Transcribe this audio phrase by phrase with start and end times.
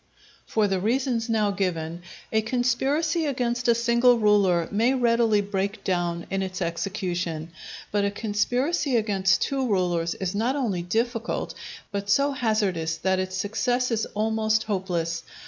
[0.47, 2.01] For the reasons now given,
[2.33, 7.51] a conspiracy against a single ruler may readily break down in its execution;
[7.91, 11.53] but a conspiracy against two rulers is not only difficult,
[11.91, 15.21] but so hazardous that its success is almost hopeless.